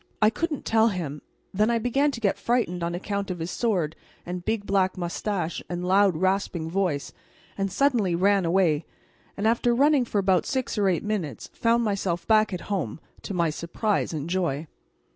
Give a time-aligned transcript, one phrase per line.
[0.19, 1.21] I couldn't tell him;
[1.53, 5.61] then I began to get frightened on account of his sword and big black moustache
[5.69, 7.13] and loud rasping voice,
[7.55, 8.87] and suddenly ran away,
[9.37, 13.35] and after running for about six or eight minutes found myself back at home, to
[13.35, 14.65] my surprise and joy.